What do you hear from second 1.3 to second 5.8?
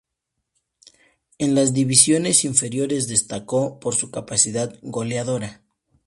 En las divisiones inferiores destacó por su capacidad goleadora.